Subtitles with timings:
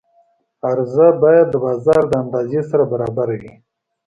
[0.67, 3.53] عرضه باید د بازار د اندازې سره برابره وي.